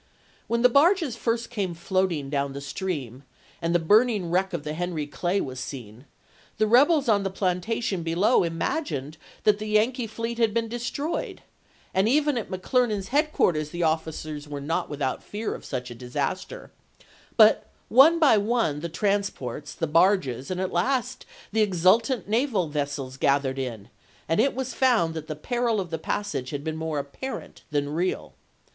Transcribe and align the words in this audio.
When 0.47 0.63
the 0.63 0.67
barges 0.67 1.15
first 1.15 1.51
came 1.51 1.75
floating 1.75 2.31
down 2.31 2.53
the 2.53 2.59
stream, 2.61 3.21
and 3.61 3.75
the 3.75 3.77
burn 3.77 4.09
ing 4.09 4.31
wreck 4.31 4.51
of 4.51 4.63
the 4.63 4.73
Henry 4.73 5.05
Clay 5.05 5.39
was 5.39 5.59
seen, 5.59 6.05
the 6.57 6.65
rebels 6.65 7.07
on 7.07 7.21
the 7.21 7.29
plantations 7.29 8.03
below 8.03 8.41
imagined 8.41 9.17
that 9.43 9.59
the 9.59 9.67
Yankee 9.67 10.07
fleet 10.07 10.39
had 10.39 10.55
been 10.55 10.67
destroyed; 10.67 11.43
and 11.93 12.09
even 12.09 12.35
at 12.35 12.49
McClernand's 12.49 13.09
headquarters 13.09 13.69
the 13.69 13.83
officers 13.83 14.47
were 14.47 14.59
not 14.59 14.89
without 14.89 15.21
fear 15.21 15.53
of 15.53 15.63
such 15.63 15.91
a 15.91 16.01
disaster; 16.01 16.71
but 17.37 17.69
one 17.87 18.17
by 18.17 18.39
one 18.39 18.79
the 18.79 18.89
transports, 18.89 19.71
the 19.75 19.85
barges, 19.85 20.49
and 20.49 20.59
at 20.59 20.73
last 20.73 21.27
the 21.51 21.61
exultant 21.61 22.27
naval 22.27 22.67
vessels 22.67 23.17
gathered 23.17 23.59
in, 23.59 23.87
and 24.27 24.39
it 24.39 24.55
was 24.55 24.73
found 24.73 25.13
that 25.13 25.27
the 25.27 25.35
peril 25.35 25.79
of 25.79 25.91
the 25.91 25.99
passage 25.99 26.49
had 26.49 26.63
been 26.63 26.75
more 26.75 26.97
apparent 26.97 27.61
than 27.69 27.87
real. 27.87 28.33